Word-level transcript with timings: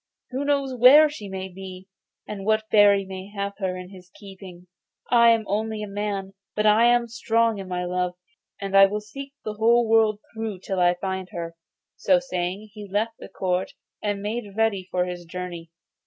Who 0.31 0.43
knows 0.43 0.73
where 0.73 1.11
she 1.11 1.29
may 1.29 1.47
be, 1.47 1.87
and 2.27 2.43
what 2.43 2.65
fairy 2.71 3.05
may 3.05 3.31
have 3.35 3.53
her 3.59 3.77
in 3.77 3.91
his 3.91 4.09
keeping? 4.15 4.65
I 5.11 5.29
am 5.29 5.43
only 5.45 5.83
a 5.83 5.87
man, 5.87 6.33
but 6.55 6.65
I 6.65 6.85
am 6.85 7.07
strong 7.07 7.59
in 7.59 7.67
my 7.67 7.85
love, 7.85 8.15
and 8.59 8.75
I 8.75 8.87
will 8.87 9.01
seek 9.01 9.33
the 9.45 9.53
whole 9.53 9.87
world 9.87 10.17
through 10.33 10.61
till 10.61 10.79
I 10.79 10.95
find 10.95 11.29
her.' 11.33 11.55
So 11.97 12.17
saying, 12.19 12.71
he 12.73 12.89
left 12.89 13.19
the 13.19 13.29
court, 13.29 13.73
and 14.01 14.23
made 14.23 14.57
ready 14.57 14.87
for 14.89 15.05
his 15.05 15.23
journey. 15.23 15.69